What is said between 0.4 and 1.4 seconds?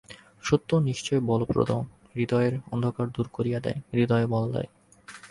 সত্য নিশ্চয়ই